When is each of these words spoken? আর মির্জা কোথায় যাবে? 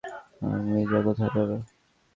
আর 0.41 0.59
মির্জা 0.65 0.99
কোথায় 1.05 1.31
যাবে? 1.35 1.57